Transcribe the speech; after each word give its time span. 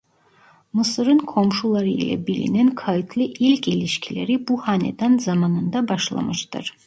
Mısır'ın 0.73 1.17
komşuları 1.17 1.87
ile 1.89 2.27
bilinen 2.27 2.75
kayıtlı 2.75 3.21
ilk 3.21 3.67
ilişkileri 3.67 4.47
bu 4.47 4.57
hanedan 4.67 5.17
zamanında 5.17 5.87
başlamıştır. 5.87 6.73